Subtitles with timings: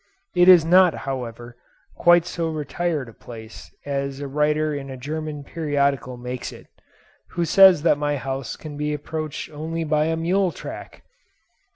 [0.35, 1.55] It is not, however,
[1.95, 6.65] quite so retired a place as a writer in a German periodical makes it,
[7.29, 11.03] who says that my house can be approached only by a mule track!